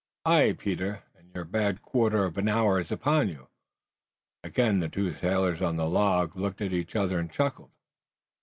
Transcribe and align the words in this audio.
"Aye, 0.25 0.55
Peter, 0.57 1.03
and 1.15 1.31
your 1.31 1.43
bad 1.45 1.83
quarter 1.83 2.25
of 2.25 2.35
an 2.39 2.49
hour 2.49 2.79
is 2.79 2.91
upon 2.91 3.29
you." 3.29 3.49
Again 4.43 4.79
the 4.79 4.89
two 4.89 5.13
sailors 5.13 5.61
on 5.61 5.75
the 5.77 5.87
log 5.87 6.35
looked 6.35 6.59
at 6.59 6.73
each 6.73 6.95
other 6.95 7.19
and 7.19 7.31
chuckled. 7.31 7.69